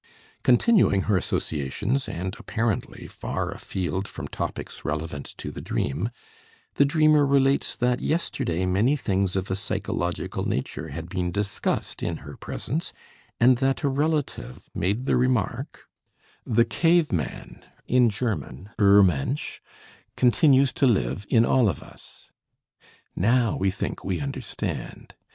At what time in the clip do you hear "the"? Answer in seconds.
5.51-5.61, 6.73-6.85, 15.05-15.15, 16.47-16.65